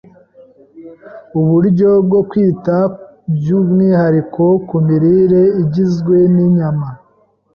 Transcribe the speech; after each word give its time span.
Uburyo 1.39 1.89
bwo 2.05 2.21
kwita 2.29 2.75
by’umwihariko 3.35 4.43
ku 4.67 4.75
mirire 4.87 5.41
igizwe 5.63 6.15
n’inyama 6.35 6.87